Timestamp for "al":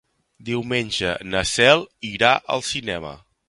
2.57-2.65